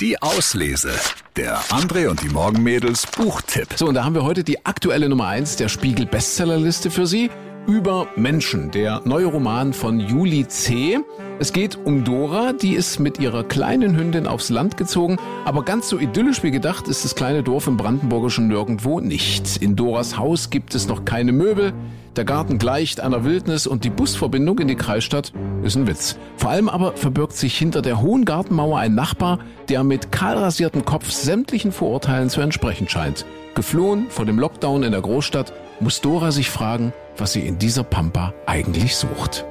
[0.00, 0.92] Die Auslese.
[1.36, 3.74] Der André und die Morgenmädels Buchtipp.
[3.76, 7.30] So, und da haben wir heute die aktuelle Nummer 1 der Spiegel Bestsellerliste für Sie.
[7.66, 11.00] Über Menschen, der neue Roman von Juli C.
[11.38, 15.90] Es geht um Dora, die ist mit ihrer kleinen Hündin aufs Land gezogen, aber ganz
[15.90, 19.58] so idyllisch wie gedacht ist das kleine Dorf im brandenburgischen Nirgendwo nicht.
[19.58, 21.74] In Doras Haus gibt es noch keine Möbel,
[22.16, 25.32] der Garten gleicht einer Wildnis und die Busverbindung in die Kreisstadt
[25.62, 26.16] ist ein Witz.
[26.36, 29.38] Vor allem aber verbirgt sich hinter der hohen Gartenmauer ein Nachbar,
[29.68, 33.24] der mit kahlrasiertem Kopf sämtlichen Vorurteilen zu entsprechen scheint.
[33.54, 37.84] Geflohen vor dem Lockdown in der Großstadt muss Dora sich fragen, was sie in dieser
[37.84, 39.44] Pampa eigentlich sucht.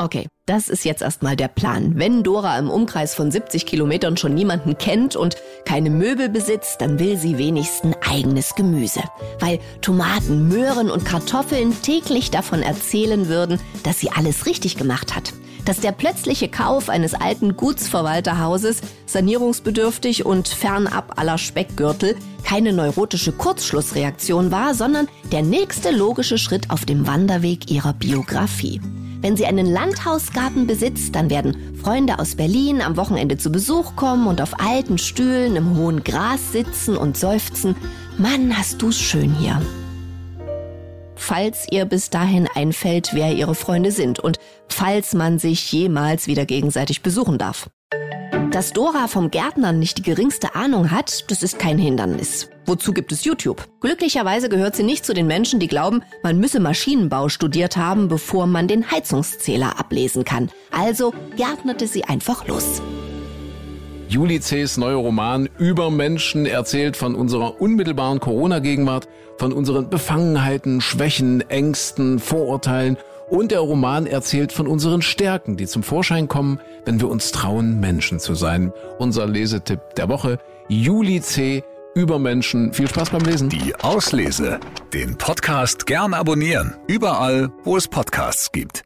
[0.00, 1.98] Okay, das ist jetzt erstmal der Plan.
[1.98, 5.36] Wenn Dora im Umkreis von 70 Kilometern schon niemanden kennt und
[5.66, 9.02] keine Möbel besitzt, dann will sie wenigstens eigenes Gemüse.
[9.40, 15.34] Weil Tomaten, Möhren und Kartoffeln täglich davon erzählen würden, dass sie alles richtig gemacht hat.
[15.66, 24.50] Dass der plötzliche Kauf eines alten Gutsverwalterhauses, sanierungsbedürftig und fernab aller Speckgürtel, keine neurotische Kurzschlussreaktion
[24.50, 28.80] war, sondern der nächste logische Schritt auf dem Wanderweg ihrer Biografie.
[29.20, 34.26] Wenn sie einen Landhausgarten besitzt, dann werden Freunde aus Berlin am Wochenende zu Besuch kommen
[34.26, 37.76] und auf alten Stühlen im hohen Gras sitzen und seufzen,
[38.16, 39.60] Mann, hast du's schön hier.
[41.16, 46.46] Falls ihr bis dahin einfällt, wer ihre Freunde sind und falls man sich jemals wieder
[46.46, 47.68] gegenseitig besuchen darf.
[48.50, 52.48] Dass Dora vom Gärtnern nicht die geringste Ahnung hat, das ist kein Hindernis.
[52.70, 53.66] Wozu gibt es YouTube?
[53.80, 58.46] Glücklicherweise gehört sie nicht zu den Menschen, die glauben, man müsse Maschinenbau studiert haben, bevor
[58.46, 60.50] man den Heizungszähler ablesen kann.
[60.70, 62.80] Also gärtnerte sie einfach los.
[64.08, 71.40] Juli C.'s neuer Roman über Menschen erzählt von unserer unmittelbaren Corona-Gegenwart, von unseren Befangenheiten, Schwächen,
[71.50, 72.98] Ängsten, Vorurteilen
[73.30, 77.80] und der Roman erzählt von unseren Stärken, die zum Vorschein kommen, wenn wir uns trauen,
[77.80, 78.72] Menschen zu sein.
[79.00, 80.38] Unser Lesetipp der Woche,
[80.68, 81.64] Juli C.
[81.94, 82.72] über Menschen.
[82.72, 83.48] Viel Spaß beim Lesen.
[83.48, 84.60] Die Auslese.
[84.92, 86.74] Den Podcast gern abonnieren.
[86.86, 88.84] Überall, wo es Podcasts gibt.